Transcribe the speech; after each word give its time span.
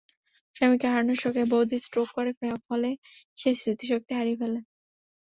স্বামী 0.55 0.77
হারানোর 0.83 1.17
শোকে 1.21 1.43
বৌদি 1.51 1.77
স্ট্রোক 1.79 2.07
করে, 2.15 2.31
ফলে 2.67 2.89
সে 3.37 3.49
স্মৃতিশক্তি 3.59 4.11
হারিয়ে 4.17 4.39
ফেলে। 4.41 4.59